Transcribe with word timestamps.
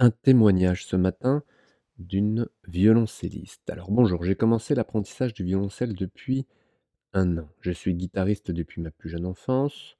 Un 0.00 0.10
témoignage 0.10 0.86
ce 0.86 0.94
matin 0.94 1.42
d'une 1.98 2.46
violoncelliste. 2.68 3.68
Alors 3.68 3.90
bonjour, 3.90 4.22
j'ai 4.22 4.36
commencé 4.36 4.76
l'apprentissage 4.76 5.34
du 5.34 5.42
violoncelle 5.42 5.96
depuis 5.96 6.46
un 7.14 7.36
an. 7.38 7.48
Je 7.62 7.72
suis 7.72 7.94
guitariste 7.94 8.52
depuis 8.52 8.80
ma 8.80 8.92
plus 8.92 9.10
jeune 9.10 9.26
enfance, 9.26 9.96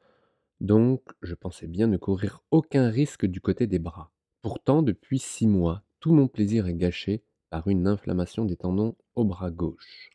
donc 0.60 1.02
je 1.22 1.34
pensais 1.34 1.66
bien 1.66 1.88
ne 1.88 1.96
courir 1.96 2.44
aucun 2.52 2.90
risque 2.90 3.26
du 3.26 3.40
côté 3.40 3.66
des 3.66 3.80
bras. 3.80 4.12
Pourtant, 4.40 4.82
depuis 4.82 5.18
six 5.18 5.48
mois, 5.48 5.82
tout 5.98 6.12
mon 6.12 6.28
plaisir 6.28 6.68
est 6.68 6.76
gâché 6.76 7.24
par 7.50 7.66
une 7.66 7.88
inflammation 7.88 8.44
des 8.44 8.56
tendons 8.56 8.94
au 9.16 9.24
bras 9.24 9.50
gauche. 9.50 10.10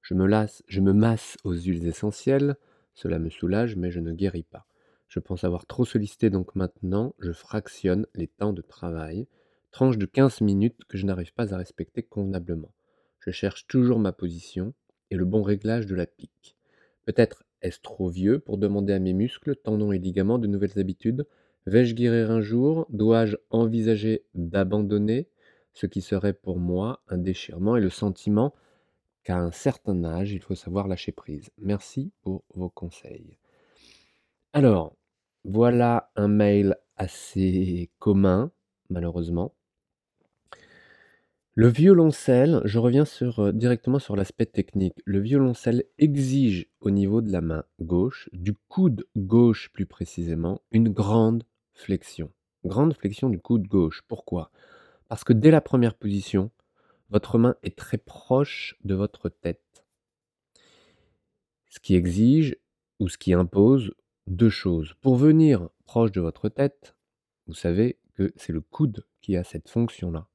Je 0.00 0.14
me, 0.14 0.26
je 0.66 0.80
me 0.80 0.94
masse 0.94 1.36
aux 1.44 1.52
huiles 1.52 1.86
essentielles, 1.86 2.56
cela 2.94 3.18
me 3.18 3.28
soulage, 3.28 3.76
mais 3.76 3.90
je 3.90 4.00
ne 4.00 4.14
guéris 4.14 4.44
pas. 4.44 4.66
Je 5.08 5.20
pense 5.20 5.44
avoir 5.44 5.66
trop 5.66 5.84
sollicité, 5.84 6.30
donc 6.30 6.54
maintenant, 6.54 7.14
je 7.18 7.32
fractionne 7.32 8.06
les 8.14 8.26
temps 8.26 8.52
de 8.52 8.62
travail, 8.62 9.26
tranche 9.70 9.98
de 9.98 10.06
15 10.06 10.40
minutes 10.40 10.84
que 10.88 10.98
je 10.98 11.06
n'arrive 11.06 11.32
pas 11.32 11.54
à 11.54 11.56
respecter 11.56 12.02
convenablement. 12.02 12.72
Je 13.20 13.30
cherche 13.30 13.66
toujours 13.66 13.98
ma 13.98 14.12
position 14.12 14.74
et 15.10 15.16
le 15.16 15.24
bon 15.24 15.42
réglage 15.42 15.86
de 15.86 15.94
la 15.94 16.06
pique. 16.06 16.56
Peut-être 17.04 17.44
est-ce 17.62 17.80
trop 17.80 18.08
vieux 18.08 18.38
pour 18.38 18.58
demander 18.58 18.92
à 18.92 18.98
mes 18.98 19.14
muscles, 19.14 19.56
tendons 19.56 19.92
et 19.92 19.98
ligaments 19.98 20.38
de 20.38 20.46
nouvelles 20.46 20.78
habitudes? 20.78 21.26
Vais-je 21.66 21.94
guérir 21.94 22.30
un 22.30 22.42
jour? 22.42 22.86
Dois-je 22.90 23.36
envisager 23.50 24.24
d'abandonner 24.34 25.28
ce 25.72 25.86
qui 25.86 26.02
serait 26.02 26.34
pour 26.34 26.58
moi 26.58 27.00
un 27.08 27.18
déchirement 27.18 27.76
et 27.76 27.80
le 27.80 27.90
sentiment 27.90 28.54
qu'à 29.22 29.38
un 29.38 29.50
certain 29.50 30.04
âge, 30.04 30.32
il 30.32 30.42
faut 30.42 30.54
savoir 30.54 30.88
lâcher 30.88 31.12
prise? 31.12 31.50
Merci 31.56 32.12
pour 32.22 32.44
vos 32.54 32.68
conseils. 32.68 33.38
Alors, 34.56 34.96
voilà 35.42 36.12
un 36.14 36.28
mail 36.28 36.76
assez 36.96 37.90
commun, 37.98 38.52
malheureusement. 38.88 39.52
Le 41.56 41.66
violoncelle, 41.66 42.60
je 42.64 42.78
reviens 42.78 43.02
euh, 43.22 43.50
directement 43.50 43.98
sur 43.98 44.14
l'aspect 44.14 44.46
technique. 44.46 44.94
Le 45.06 45.18
violoncelle 45.18 45.82
exige 45.98 46.68
au 46.78 46.92
niveau 46.92 47.20
de 47.20 47.32
la 47.32 47.40
main 47.40 47.64
gauche, 47.80 48.30
du 48.32 48.54
coude 48.68 49.04
gauche 49.16 49.70
plus 49.72 49.86
précisément, 49.86 50.62
une 50.70 50.88
grande 50.88 51.42
flexion. 51.72 52.30
Grande 52.64 52.94
flexion 52.94 53.30
du 53.30 53.40
coude 53.40 53.66
gauche. 53.66 54.02
Pourquoi? 54.06 54.52
Parce 55.08 55.24
que 55.24 55.32
dès 55.32 55.50
la 55.50 55.62
première 55.62 55.94
position, 55.94 56.52
votre 57.10 57.38
main 57.38 57.56
est 57.64 57.76
très 57.76 57.98
proche 57.98 58.76
de 58.84 58.94
votre 58.94 59.28
tête. 59.28 59.84
Ce 61.70 61.80
qui 61.80 61.96
exige 61.96 62.56
ou 63.00 63.08
ce 63.08 63.18
qui 63.18 63.32
impose 63.32 63.92
deux 64.26 64.50
choses. 64.50 64.94
Pour 65.00 65.16
venir 65.16 65.68
proche 65.86 66.12
de 66.12 66.20
votre 66.20 66.48
tête, 66.48 66.94
vous 67.46 67.54
savez 67.54 67.98
que 68.14 68.32
c'est 68.36 68.52
le 68.52 68.60
coude 68.60 69.04
qui 69.20 69.36
a 69.36 69.44
cette 69.44 69.68
fonction-là. 69.68 70.28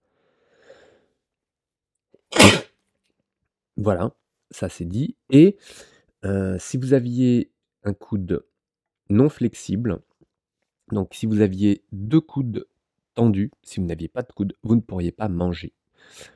Voilà, 3.77 4.13
ça 4.51 4.67
c'est 4.67 4.85
dit. 4.85 5.15
Et 5.29 5.57
euh, 6.25 6.57
si 6.59 6.77
vous 6.77 6.93
aviez 6.93 7.51
un 7.83 7.93
coude 7.93 8.45
non 9.09 9.29
flexible, 9.29 10.01
donc 10.91 11.13
si 11.13 11.25
vous 11.25 11.41
aviez 11.41 11.83
deux 11.91 12.19
coudes 12.19 12.67
tendus, 13.15 13.51
si 13.63 13.79
vous 13.79 13.85
n'aviez 13.85 14.07
pas 14.09 14.21
de 14.21 14.31
coude, 14.31 14.53
vous 14.63 14.75
ne 14.75 14.81
pourriez 14.81 15.11
pas 15.11 15.29
manger. 15.29 15.73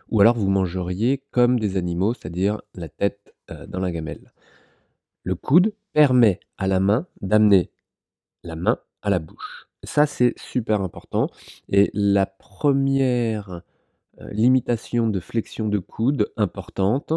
Ou 0.09 0.21
alors 0.21 0.37
vous 0.37 0.49
mangeriez 0.49 1.23
comme 1.31 1.59
des 1.59 1.77
animaux, 1.77 2.13
c'est-à-dire 2.13 2.61
la 2.75 2.89
tête 2.89 3.35
euh, 3.51 3.67
dans 3.67 3.79
la 3.79 3.91
gamelle. 3.91 4.31
Le 5.23 5.35
coude 5.35 5.73
permet 5.93 6.39
à 6.57 6.67
la 6.67 6.79
main 6.79 7.07
d'amener 7.21 7.71
la 8.43 8.55
main 8.55 8.79
à 9.01 9.09
la 9.09 9.19
bouche. 9.19 9.69
Ça, 9.83 10.05
c'est 10.05 10.33
super 10.37 10.81
important. 10.81 11.29
Et 11.69 11.91
la 11.93 12.25
première 12.25 13.61
euh, 14.21 14.29
limitation 14.31 15.07
de 15.07 15.19
flexion 15.19 15.67
de 15.67 15.79
coude 15.79 16.31
importante 16.37 17.13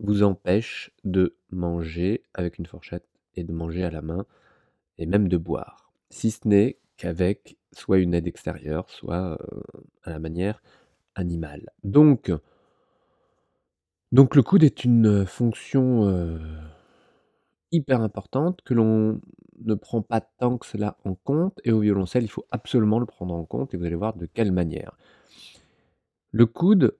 vous 0.00 0.22
empêche 0.22 0.90
de 1.04 1.36
manger 1.50 2.22
avec 2.34 2.58
une 2.58 2.66
fourchette 2.66 3.06
et 3.36 3.44
de 3.44 3.52
manger 3.52 3.84
à 3.84 3.90
la 3.90 4.02
main 4.02 4.26
et 4.98 5.06
même 5.06 5.28
de 5.28 5.36
boire. 5.36 5.92
Si 6.10 6.30
ce 6.30 6.46
n'est 6.46 6.78
qu'avec 6.96 7.56
soit 7.72 7.98
une 7.98 8.14
aide 8.14 8.26
extérieure, 8.26 8.90
soit 8.90 9.38
euh, 9.40 9.62
à 10.04 10.10
la 10.10 10.18
manière 10.18 10.62
animale. 11.14 11.70
Donc, 11.84 12.30
le 14.12 14.42
coude 14.42 14.64
est 14.64 14.84
une 14.84 15.24
fonction 15.24 16.08
euh, 16.08 16.38
hyper 17.72 18.00
importante 18.00 18.60
que 18.62 18.74
l'on 18.74 19.20
ne 19.64 19.74
prend 19.74 20.02
pas 20.02 20.20
tant 20.20 20.58
que 20.58 20.66
cela 20.66 20.96
en 21.04 21.14
compte 21.14 21.60
et 21.64 21.72
au 21.72 21.80
violoncelle, 21.80 22.24
il 22.24 22.30
faut 22.30 22.46
absolument 22.50 22.98
le 22.98 23.06
prendre 23.06 23.34
en 23.34 23.44
compte 23.44 23.74
et 23.74 23.76
vous 23.76 23.84
allez 23.84 23.96
voir 23.96 24.14
de 24.16 24.26
quelle 24.26 24.52
manière. 24.52 24.96
Le 26.30 26.46
coude 26.46 26.96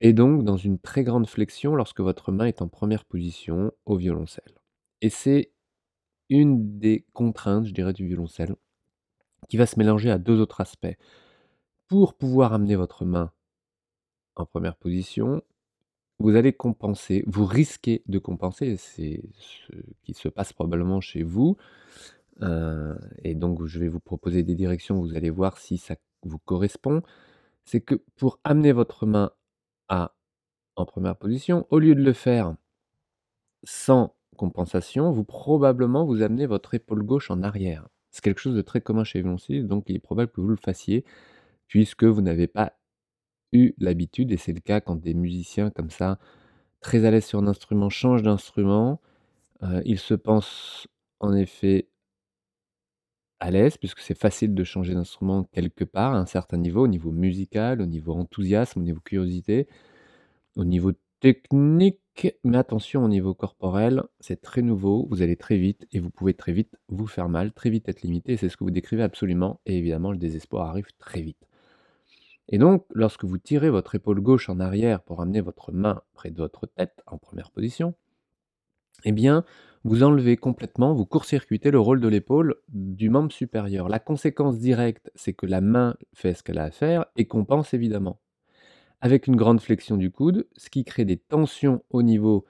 est 0.00 0.12
donc 0.12 0.44
dans 0.44 0.56
une 0.56 0.78
très 0.78 1.04
grande 1.04 1.28
flexion 1.28 1.74
lorsque 1.76 2.00
votre 2.00 2.32
main 2.32 2.46
est 2.46 2.62
en 2.62 2.68
première 2.68 3.04
position 3.04 3.72
au 3.86 3.96
violoncelle. 3.96 4.54
Et 5.02 5.10
c'est 5.10 5.52
une 6.30 6.78
des 6.78 7.06
contraintes, 7.12 7.66
je 7.66 7.74
dirais, 7.74 7.92
du 7.92 8.06
violoncelle, 8.06 8.56
qui 9.48 9.56
va 9.56 9.66
se 9.66 9.78
mélanger 9.78 10.10
à 10.10 10.18
deux 10.18 10.40
autres 10.40 10.60
aspects. 10.60 10.96
Pour 11.88 12.14
pouvoir 12.14 12.54
amener 12.54 12.76
votre 12.76 13.04
main 13.04 13.32
en 14.36 14.46
première 14.46 14.76
position, 14.76 15.42
vous 16.20 16.36
allez 16.36 16.52
compenser, 16.52 17.24
vous 17.26 17.46
risquez 17.46 18.02
de 18.06 18.18
compenser, 18.18 18.76
c'est 18.76 19.22
ce 19.38 19.72
qui 20.02 20.12
se 20.14 20.28
passe 20.28 20.52
probablement 20.52 21.00
chez 21.00 21.22
vous. 21.22 21.56
Euh, 22.42 22.94
et 23.24 23.34
donc, 23.34 23.64
je 23.64 23.78
vais 23.78 23.88
vous 23.88 24.00
proposer 24.00 24.42
des 24.42 24.54
directions, 24.54 25.00
vous 25.00 25.16
allez 25.16 25.30
voir 25.30 25.58
si 25.58 25.78
ça 25.78 25.96
vous 26.24 26.38
correspond. 26.38 27.02
C'est 27.64 27.80
que 27.80 27.94
pour 28.16 28.38
amener 28.44 28.72
votre 28.72 29.06
main 29.06 29.32
à 29.88 30.14
en 30.76 30.84
première 30.86 31.16
position, 31.16 31.66
au 31.70 31.78
lieu 31.78 31.94
de 31.94 32.02
le 32.02 32.12
faire 32.12 32.54
sans 33.64 34.14
compensation, 34.36 35.12
vous 35.12 35.24
probablement 35.24 36.04
vous 36.04 36.22
amenez 36.22 36.46
votre 36.46 36.74
épaule 36.74 37.02
gauche 37.02 37.30
en 37.30 37.42
arrière. 37.42 37.88
C'est 38.10 38.22
quelque 38.22 38.40
chose 38.40 38.56
de 38.56 38.62
très 38.62 38.80
commun 38.80 39.04
chez 39.04 39.22
les 39.22 39.62
donc 39.62 39.84
il 39.88 39.96
est 39.96 40.00
probable 40.00 40.32
que 40.32 40.40
vous 40.40 40.48
le 40.48 40.56
fassiez, 40.56 41.04
puisque 41.66 42.04
vous 42.04 42.22
n'avez 42.22 42.46
pas 42.46 42.74
l'habitude, 43.78 44.32
et 44.32 44.36
c'est 44.36 44.52
le 44.52 44.60
cas 44.60 44.80
quand 44.80 44.96
des 44.96 45.14
musiciens 45.14 45.70
comme 45.70 45.90
ça, 45.90 46.18
très 46.80 47.04
à 47.04 47.10
l'aise 47.10 47.26
sur 47.26 47.40
un 47.40 47.46
instrument, 47.48 47.90
changent 47.90 48.22
d'instrument. 48.22 49.00
Euh, 49.64 49.82
ils 49.86 49.98
se 50.00 50.14
pensent 50.14 50.88
en 51.20 51.34
effet 51.34 51.88
à 53.40 53.50
l'aise, 53.50 53.76
puisque 53.78 54.00
c'est 54.00 54.18
facile 54.18 54.54
de 54.54 54.64
changer 54.64 54.94
d'instrument 54.94 55.44
quelque 55.44 55.84
part, 55.84 56.14
à 56.14 56.18
un 56.18 56.26
certain 56.26 56.58
niveau, 56.58 56.84
au 56.84 56.88
niveau 56.88 57.10
musical, 57.10 57.80
au 57.80 57.86
niveau 57.86 58.12
enthousiasme, 58.14 58.80
au 58.80 58.82
niveau 58.82 59.00
curiosité, 59.00 59.66
au 60.56 60.64
niveau 60.64 60.92
technique, 61.20 62.00
mais 62.44 62.58
attention 62.58 63.04
au 63.04 63.08
niveau 63.08 63.34
corporel, 63.34 64.02
c'est 64.20 64.40
très 64.42 64.62
nouveau, 64.62 65.06
vous 65.10 65.22
allez 65.22 65.36
très 65.36 65.58
vite 65.58 65.86
et 65.92 66.00
vous 66.00 66.10
pouvez 66.10 66.34
très 66.34 66.52
vite 66.52 66.76
vous 66.88 67.06
faire 67.08 67.28
mal, 67.30 67.52
très 67.52 67.70
vite 67.70 67.88
être 67.88 68.02
limité, 68.02 68.36
c'est 68.38 68.48
ce 68.50 68.56
que 68.58 68.64
vous 68.64 68.70
décrivez 68.72 69.02
absolument, 69.04 69.60
et 69.66 69.78
évidemment 69.78 70.12
le 70.12 70.18
désespoir 70.18 70.68
arrive 70.68 70.88
très 70.98 71.22
vite. 71.22 71.46
Et 72.50 72.58
donc, 72.58 72.84
lorsque 72.92 73.24
vous 73.24 73.38
tirez 73.38 73.70
votre 73.70 73.94
épaule 73.94 74.20
gauche 74.20 74.48
en 74.48 74.58
arrière 74.58 75.02
pour 75.02 75.22
amener 75.22 75.40
votre 75.40 75.72
main 75.72 76.02
près 76.14 76.30
de 76.30 76.36
votre 76.36 76.66
tête 76.66 77.00
en 77.06 77.16
première 77.16 77.52
position, 77.52 77.94
eh 79.04 79.12
bien, 79.12 79.44
vous 79.84 80.02
enlevez 80.02 80.36
complètement, 80.36 80.92
vous 80.92 81.06
court-circuitez 81.06 81.70
le 81.70 81.78
rôle 81.78 82.00
de 82.00 82.08
l'épaule 82.08 82.56
du 82.68 83.08
membre 83.08 83.32
supérieur. 83.32 83.88
La 83.88 84.00
conséquence 84.00 84.58
directe, 84.58 85.10
c'est 85.14 85.32
que 85.32 85.46
la 85.46 85.60
main 85.60 85.96
fait 86.12 86.34
ce 86.34 86.42
qu'elle 86.42 86.58
a 86.58 86.64
à 86.64 86.70
faire 86.70 87.06
et 87.16 87.26
compense 87.26 87.72
évidemment. 87.72 88.20
Avec 89.00 89.26
une 89.26 89.36
grande 89.36 89.60
flexion 89.60 89.96
du 89.96 90.10
coude, 90.10 90.46
ce 90.56 90.68
qui 90.68 90.84
crée 90.84 91.06
des 91.06 91.16
tensions 91.16 91.82
au 91.88 92.02
niveau 92.02 92.44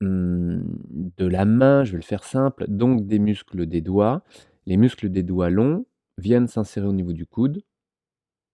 hum, 0.00 0.64
de 0.90 1.26
la 1.26 1.44
main, 1.44 1.84
je 1.84 1.92
vais 1.92 1.98
le 1.98 2.02
faire 2.02 2.24
simple, 2.24 2.64
donc 2.66 3.06
des 3.06 3.20
muscles 3.20 3.66
des 3.66 3.82
doigts. 3.82 4.24
Les 4.66 4.76
muscles 4.76 5.10
des 5.10 5.22
doigts 5.22 5.50
longs 5.50 5.84
viennent 6.18 6.48
s'insérer 6.48 6.86
au 6.86 6.92
niveau 6.92 7.12
du 7.12 7.26
coude, 7.26 7.62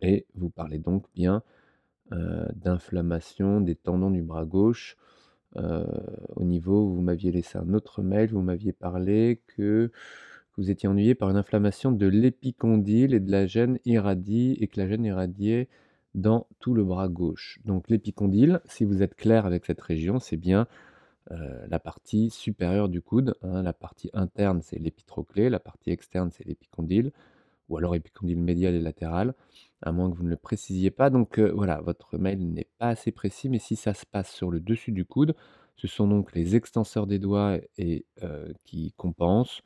et 0.00 0.26
vous 0.34 0.50
parlez 0.50 0.78
donc 0.78 1.06
bien 1.15 1.42
d'inflammation 2.10 3.60
des 3.60 3.74
tendons 3.74 4.10
du 4.10 4.22
bras 4.22 4.47
gauche. 4.47 4.97
Au 5.56 6.45
niveau, 6.45 6.89
vous 6.89 7.03
m'aviez 7.03 7.30
laissé 7.30 7.59
un 7.59 7.74
autre 7.74 8.03
mail, 8.03 8.30
vous 8.30 8.41
m'aviez 8.41 8.72
parlé 8.72 9.42
que 9.47 9.91
vous 10.56 10.71
étiez 10.71 10.89
ennuyé 10.89 11.15
par 11.15 11.28
une 11.30 11.36
inflammation 11.36 11.92
de 11.92 12.06
l'épicondyle 12.06 13.12
et 13.12 13.21
de 13.21 13.30
la 13.30 13.47
gêne 13.47 13.78
irradie, 13.84 14.56
et 14.60 14.68
que 14.68 14.80
la 14.80 14.89
gêne 14.89 15.04
irradiait 15.04 15.68
dans 16.15 16.47
tout 16.60 16.74
le 16.74 16.83
bras 16.83 17.09
gauche. 17.09 17.60
Donc 17.66 17.91
l'épicondyle, 17.91 18.60
si 18.65 18.84
vous 18.84 19.03
êtes 19.03 19.15
clair 19.15 19.45
avec 19.45 19.66
cette 19.66 19.80
région, 19.80 20.18
c'est 20.18 20.39
bien 20.39 20.66
la 21.30 21.78
partie 21.78 22.30
supérieure 22.30 22.89
du 22.89 23.03
coude. 23.03 23.34
Hein. 23.42 23.62
la 23.62 23.74
partie 23.74 24.09
interne, 24.15 24.62
c'est 24.62 24.78
l'épitroclé, 24.78 25.50
la 25.50 25.60
partie 25.60 25.91
externe, 25.91 26.30
c'est 26.33 26.47
l'épicondyle 26.47 27.12
ou 27.68 27.77
alors 27.77 27.95
épicondyle 27.95 28.41
médial 28.41 28.74
et 28.74 28.80
latéral, 28.80 29.34
à 29.83 29.92
moins 29.92 30.10
que 30.10 30.16
vous 30.16 30.25
ne 30.25 30.30
le 30.30 30.36
précisiez 30.36 30.91
pas. 30.91 31.10
Donc 31.10 31.39
euh, 31.39 31.53
voilà, 31.54 31.80
votre 31.80 32.19
mail 32.19 32.53
n'est 32.53 32.69
pas 32.78 32.89
assez 32.89 33.13
précis, 33.13 33.48
mais 33.48 33.59
si 33.59 33.77
ça 33.77 33.95
se 33.95 34.07
passe 34.07 34.33
sur 34.33 34.51
le 34.51 34.60
dessus 34.60 34.92
du 34.92 35.04
coude, 35.04 35.34
ce 35.77 35.86
sont 35.86 36.09
donc 36.09 36.34
les 36.34 36.57
extenseurs 36.57 37.07
des 37.07 37.19
doigts 37.19 37.59
euh, 37.80 38.53
qui 38.65 38.92
compensent 38.97 39.63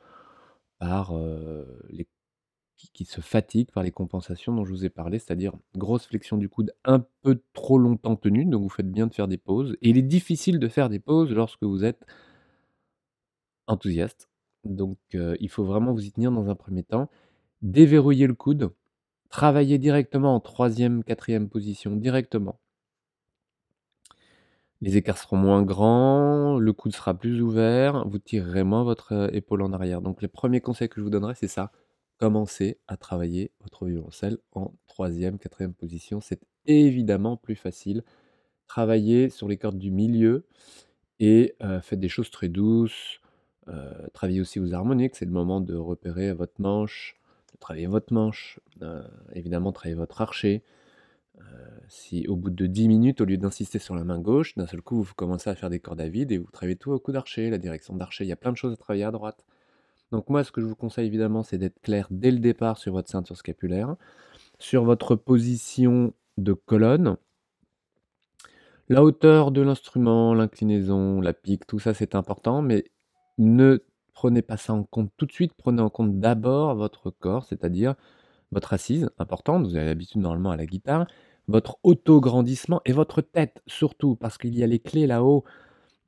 par 0.79 1.15
euh, 1.15 1.65
les 1.89 2.07
qui 2.93 3.05
se 3.05 3.21
fatiguent 3.21 3.71
par 3.71 3.83
les 3.83 3.91
compensations 3.91 4.53
dont 4.53 4.65
je 4.65 4.71
vous 4.71 4.83
ai 4.83 4.89
parlé, 4.89 5.17
c'est-à-dire 5.17 5.53
grosse 5.77 6.05
flexion 6.05 6.35
du 6.35 6.49
coude 6.49 6.73
un 6.83 7.05
peu 7.21 7.41
trop 7.53 7.77
longtemps 7.77 8.17
tenue, 8.17 8.43
donc 8.43 8.61
vous 8.61 8.69
faites 8.69 8.91
bien 8.91 9.07
de 9.07 9.13
faire 9.13 9.29
des 9.29 9.37
pauses 9.37 9.77
et 9.81 9.89
il 9.89 9.97
est 9.97 10.01
difficile 10.01 10.59
de 10.59 10.67
faire 10.67 10.89
des 10.89 10.99
pauses 10.99 11.31
lorsque 11.31 11.63
vous 11.63 11.85
êtes 11.85 12.05
enthousiaste, 13.67 14.27
donc 14.65 14.97
il 15.13 15.49
faut 15.49 15.63
vraiment 15.63 15.93
vous 15.93 16.03
y 16.03 16.11
tenir 16.11 16.31
dans 16.33 16.49
un 16.49 16.55
premier 16.55 16.83
temps. 16.83 17.09
Déverrouiller 17.61 18.27
le 18.27 18.33
coude, 18.33 18.73
travailler 19.33 19.79
directement 19.79 20.35
en 20.35 20.39
3e, 20.39 21.03
4e 21.03 21.49
position, 21.49 21.95
directement. 21.95 22.59
Les 24.81 24.97
écarts 24.97 25.17
seront 25.17 25.37
moins 25.37 25.63
grands, 25.63 26.59
le 26.59 26.73
coude 26.73 26.93
sera 26.93 27.13
plus 27.13 27.41
ouvert, 27.41 28.07
vous 28.07 28.19
tirerez 28.19 28.63
moins 28.63 28.83
votre, 28.83 29.13
heu, 29.13 29.29
épaule 29.35 29.61
en 29.61 29.71
arrière. 29.73 30.01
Donc 30.01 30.21
les 30.21 30.27
premiers 30.27 30.61
conseils 30.61 30.89
que 30.89 30.95
je 30.99 31.03
vous 31.03 31.09
donnerai, 31.09 31.33
c'est 31.35 31.47
ça, 31.47 31.71
commencez 32.17 32.79
à 32.87 32.97
travailler 32.97 33.51
votre 33.61 33.85
violoncelle 33.85 34.37
en 34.51 34.73
3e, 34.87 35.39
4e 35.39 35.73
position, 35.73 36.19
c'est 36.21 36.41
évidemment 36.65 37.37
plus 37.37 37.55
facile. 37.55 38.03
Travaillez 38.67 39.29
sur 39.29 39.47
les 39.47 39.57
cordes 39.57 39.79
du 39.79 39.91
milieu 39.91 40.45
et 41.19 41.55
heu, 41.63 41.79
faites 41.81 41.99
des 41.99 42.09
choses 42.09 42.31
très 42.31 42.49
douces, 42.49 43.19
heu, 43.69 43.73
travaillez 44.13 44.41
aussi 44.41 44.59
vos 44.59 44.73
harmoniques, 44.73 45.15
c'est 45.15 45.25
le 45.25 45.31
moment 45.31 45.61
de 45.61 45.75
repérer 45.75 46.33
votre 46.33 46.59
manche, 46.61 47.15
de 47.53 47.59
travailler 47.59 47.87
votre 47.87 48.13
manche, 48.13 48.59
heu, 48.81 49.03
évidemment 49.33 49.71
travailler 49.71 49.95
votre 49.95 50.21
archet. 50.21 50.63
Heu, 51.39 51.43
si 51.89 52.27
au 52.27 52.35
bout 52.35 52.49
de 52.51 52.67
10 52.67 52.87
minutes, 52.87 53.21
au 53.21 53.25
lieu 53.25 53.37
d'insister 53.37 53.79
sur 53.79 53.95
la 53.95 54.03
main 54.03 54.19
gauche, 54.19 54.55
d'un 54.55 54.67
seul 54.67 54.81
coup, 54.81 55.01
vous 55.01 55.13
commencez 55.15 55.49
à 55.49 55.55
faire 55.55 55.69
des 55.69 55.79
cordes 55.79 56.01
à 56.01 56.09
vide 56.09 56.31
et 56.31 56.37
vous 56.37 56.51
travaillez 56.51 56.75
tout 56.77 56.91
au 56.91 56.99
coup 56.99 57.11
d'archet, 57.11 57.49
la 57.49 57.57
direction 57.57 57.95
d'archet, 57.95 58.25
il 58.25 58.29
y 58.29 58.33
a 58.33 58.37
plein 58.37 58.51
de 58.51 58.57
choses 58.57 58.73
à 58.73 58.77
travailler 58.77 59.05
à 59.05 59.11
droite. 59.11 59.45
Donc 60.11 60.29
moi, 60.29 60.43
ce 60.43 60.51
que 60.51 60.61
je 60.61 60.65
vous 60.67 60.75
conseille 60.75 61.07
évidemment, 61.07 61.43
c'est 61.43 61.57
d'être 61.57 61.81
clair 61.81 62.07
dès 62.11 62.31
le 62.31 62.39
départ 62.39 62.77
sur 62.77 62.93
votre 62.93 63.09
ceinture 63.09 63.37
scapulaire, 63.37 63.95
sur 64.59 64.83
votre 64.83 65.15
position 65.15 66.13
de 66.37 66.53
colonne. 66.53 67.17
La 68.89 69.03
hauteur 69.03 69.51
de 69.51 69.61
l'instrument, 69.61 70.33
l'inclinaison, 70.33 71.21
la 71.21 71.33
pique, 71.33 71.65
tout 71.65 71.79
ça 71.79 71.93
c'est 71.93 72.15
important, 72.15 72.61
mais 72.61 72.85
ne 73.37 73.79
prenez 74.13 74.41
pas 74.41 74.57
ça 74.57 74.73
en 74.73 74.83
compte 74.83 75.11
tout 75.17 75.25
de 75.25 75.31
suite, 75.31 75.53
prenez 75.57 75.81
en 75.81 75.89
compte 75.89 76.19
d'abord 76.19 76.75
votre 76.75 77.11
corps, 77.11 77.45
c'est-à-dire 77.45 77.95
votre 78.51 78.73
assise, 78.73 79.09
importante, 79.19 79.65
vous 79.67 79.75
avez 79.75 79.85
l'habitude 79.87 80.21
normalement 80.21 80.51
à 80.51 80.57
la 80.57 80.65
guitare, 80.65 81.07
votre 81.47 81.77
auto-grandissement 81.83 82.81
et 82.85 82.93
votre 82.93 83.21
tête 83.21 83.61
surtout, 83.67 84.15
parce 84.15 84.37
qu'il 84.37 84.57
y 84.57 84.63
a 84.63 84.67
les 84.67 84.79
clés 84.79 85.07
là-haut, 85.07 85.43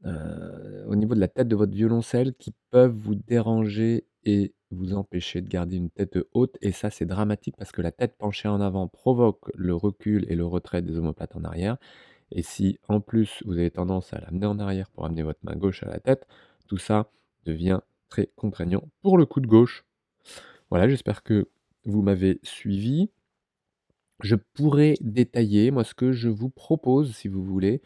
heu, 0.05 0.85
au 0.87 0.95
niveau 0.95 1.15
de 1.15 1.19
la 1.19 1.27
tête 1.27 1.47
de 1.47 1.55
votre 1.55 1.73
violoncelle 1.73 2.33
qui 2.35 2.53
peuvent 2.71 2.95
vous 2.95 3.15
déranger 3.15 4.05
et 4.23 4.53
vous 4.71 4.93
empêcher 4.93 5.41
de 5.41 5.47
garder 5.49 5.77
une 5.77 5.89
tête 5.89 6.17
haute 6.33 6.57
et 6.61 6.71
ça 6.71 6.89
c'est 6.89 7.05
dramatique 7.05 7.55
parce 7.57 7.71
que 7.71 7.81
la 7.81 7.91
tête 7.91 8.17
penchée 8.17 8.47
en 8.47 8.61
avant 8.61 8.87
provoque 8.87 9.51
le 9.55 9.75
recul 9.75 10.25
et 10.29 10.35
le 10.35 10.45
retrait 10.45 10.81
des 10.81 10.97
omoplates 10.97 11.35
en 11.35 11.43
arrière 11.43 11.77
et 12.31 12.41
si 12.41 12.79
en 12.87 13.01
plus 13.01 13.43
vous 13.45 13.53
avez 13.53 13.71
tendance 13.71 14.13
à 14.13 14.19
l'amener 14.19 14.45
en 14.47 14.59
arrière 14.59 14.89
pour 14.91 15.05
amener 15.05 15.23
votre 15.23 15.39
main 15.43 15.55
gauche 15.55 15.83
à 15.83 15.87
la 15.87 15.99
tête, 15.99 16.27
tout 16.67 16.77
ça 16.77 17.11
devient 17.45 17.79
contraignant 18.35 18.83
pour 19.01 19.17
le 19.17 19.25
coude 19.25 19.47
gauche. 19.47 19.85
Voilà, 20.69 20.89
j'espère 20.89 21.23
que 21.23 21.49
vous 21.85 22.01
m'avez 22.01 22.39
suivi. 22.43 23.09
Je 24.23 24.35
pourrais 24.35 24.95
détailler, 25.01 25.71
moi, 25.71 25.83
ce 25.83 25.93
que 25.93 26.11
je 26.13 26.29
vous 26.29 26.49
propose, 26.49 27.13
si 27.15 27.27
vous 27.27 27.43
voulez, 27.43 27.81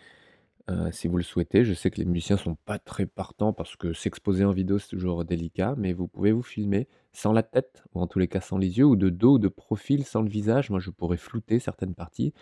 heu, 0.69 0.91
si 0.91 1.07
vous 1.07 1.17
le 1.17 1.23
souhaitez. 1.23 1.65
Je 1.65 1.73
sais 1.73 1.91
que 1.91 1.99
les 1.99 2.05
musiciens 2.05 2.37
sont 2.37 2.55
pas 2.65 2.79
très 2.79 3.05
partants 3.07 3.53
parce 3.53 3.75
que 3.77 3.93
s'exposer 3.93 4.45
en 4.45 4.51
vidéo, 4.53 4.79
c'est 4.79 4.89
toujours 4.89 5.25
délicat, 5.25 5.75
mais 5.77 5.93
vous 5.93 6.07
pouvez 6.07 6.31
vous 6.33 6.43
filmer 6.43 6.87
sans 7.13 7.33
la 7.33 7.43
tête 7.43 7.83
ou 7.93 8.01
en 8.01 8.07
tous 8.07 8.19
les 8.19 8.27
cas 8.29 8.41
sans 8.41 8.57
les 8.59 8.77
yeux 8.79 8.85
ou 8.85 8.95
de 8.97 9.09
dos 9.09 9.35
ou 9.35 9.39
de 9.39 9.49
profil 9.49 10.05
sans 10.05 10.21
le 10.23 10.29
visage. 10.29 10.69
Moi, 10.71 10.79
je 10.79 10.91
pourrais 10.91 11.17
flouter 11.17 11.59
certaines 11.59 11.95
parties 11.95 12.33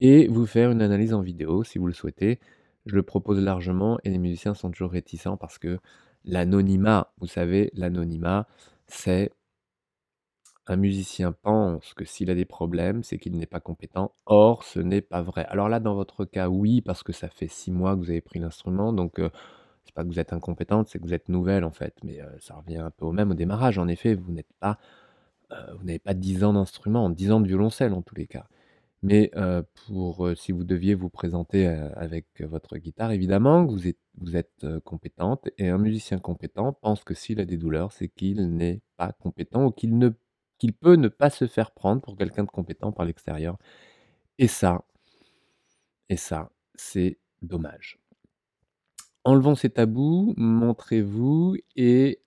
et 0.00 0.28
vous 0.28 0.46
faire 0.46 0.70
une 0.70 0.82
analyse 0.82 1.14
en 1.14 1.22
vidéo 1.22 1.64
si 1.64 1.78
vous 1.78 1.86
le 1.86 1.92
souhaitez. 1.94 2.40
Je 2.86 2.94
le 2.96 3.02
propose 3.02 3.40
largement 3.40 3.98
et 4.04 4.10
les 4.10 4.18
musiciens 4.18 4.54
sont 4.54 4.70
toujours 4.70 4.92
réticents 4.92 5.36
parce 5.36 5.58
que 5.58 5.78
l'anonymat, 6.26 7.12
vous 7.20 7.26
savez, 7.28 7.70
l'anonymat, 7.74 8.46
c'est 8.86 9.32
un 10.66 10.76
musicien 10.76 11.32
pense 11.32 11.94
que 11.94 12.04
s'il 12.04 12.30
a 12.30 12.34
des 12.34 12.44
problèmes, 12.44 13.02
c'est 13.04 13.18
qu'il 13.18 13.36
n'est 13.36 13.46
pas 13.46 13.60
compétent. 13.60 14.12
Or, 14.26 14.64
ce 14.64 14.80
n'est 14.80 15.00
pas 15.00 15.22
vrai. 15.22 15.44
Alors 15.48 15.68
là, 15.68 15.78
dans 15.80 15.94
votre 15.94 16.24
cas, 16.24 16.48
oui, 16.48 16.80
parce 16.82 17.02
que 17.02 17.12
ça 17.12 17.28
fait 17.28 17.46
6 17.48 17.70
mois 17.70 17.94
que 17.94 18.00
vous 18.00 18.10
avez 18.10 18.20
pris 18.20 18.40
l'instrument, 18.40 18.92
donc 18.92 19.18
heu, 19.20 19.30
c'est 19.84 19.94
pas 19.94 20.02
que 20.04 20.08
vous 20.08 20.18
êtes 20.20 20.32
incompétente, 20.32 20.88
c'est 20.88 20.98
que 20.98 21.04
vous 21.04 21.14
êtes 21.14 21.28
nouvelle, 21.28 21.64
en 21.64 21.70
fait. 21.72 21.94
Mais 22.04 22.20
heu, 22.20 22.26
ça 22.40 22.54
revient 22.56 22.78
un 22.78 22.90
peu 22.90 23.06
au 23.06 23.12
même 23.12 23.30
au 23.32 23.34
démarrage. 23.34 23.78
En 23.78 23.88
effet, 23.88 24.14
vous 24.14 24.32
n'êtes 24.32 24.52
pas, 24.60 24.78
heu, 25.52 25.56
vous 25.78 25.84
n'avez 25.86 25.98
pas 26.00 26.14
10 26.14 26.44
ans 26.44 26.54
d'instrument, 26.54 27.10
10 27.10 27.32
ans 27.32 27.40
de 27.40 27.48
violoncelle, 27.48 27.94
en 27.94 28.02
tous 28.02 28.16
les 28.16 28.26
cas. 28.28 28.46
Mais 29.06 29.30
pour, 29.86 30.30
si 30.36 30.50
vous 30.50 30.64
deviez 30.64 30.94
vous 30.94 31.08
présenter, 31.10 31.66
avec 31.66 32.26
votre 32.40 32.76
guitare, 32.76 33.12
évidemment 33.12 33.64
vous 33.64 33.86
êtes 34.36 34.66
compétente 34.84 35.48
et 35.58 35.68
un 35.68 35.78
musicien 35.78 36.18
compétent 36.18 36.72
pense 36.72 37.04
que 37.04 37.14
s'il 37.14 37.38
a 37.40 37.44
des 37.44 37.56
douleurs, 37.56 37.92
c'est 37.92 38.08
qu'il 38.08 38.56
n'est 38.56 38.80
pas 38.96 39.12
compétent 39.12 39.64
ou 39.66 39.70
qu'il 39.70 39.96
ne 39.98 40.10
peut 40.80 40.96
ne 40.96 41.08
pas 41.08 41.30
se 41.30 41.46
faire 41.46 41.70
prendre 41.70 42.02
pour 42.02 42.16
quelqu'un 42.16 42.44
de 42.44 42.50
compétent 42.50 42.90
par 42.90 43.06
l'extérieur 43.06 43.58
et 44.38 44.48
ça 44.48 44.82
c'est 46.74 47.18
dommage. 47.42 47.98
Enlevons 49.24 49.54
ces 49.54 49.70
tabous, 49.70 50.34
montrez-vous 50.36 51.56
et 51.76 52.20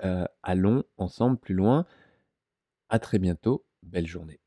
allons 0.43 0.83
ensemble 0.97 1.37
plus 1.37 1.55
loin. 1.55 1.85
À 2.89 2.99
très 2.99 3.19
bientôt, 3.19 3.65
belle 3.83 4.07
journée. 4.07 4.39